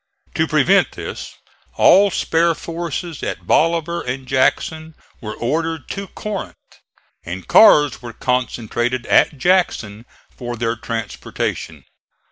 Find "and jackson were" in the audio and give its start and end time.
4.01-5.35